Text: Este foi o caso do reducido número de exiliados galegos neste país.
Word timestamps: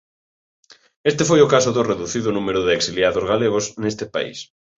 Este 1.11 1.23
foi 1.29 1.39
o 1.43 1.51
caso 1.53 1.69
do 1.73 1.87
reducido 1.91 2.29
número 2.37 2.59
de 2.63 2.71
exiliados 2.79 3.25
galegos 3.31 3.65
neste 3.83 4.05
país. 4.13 4.37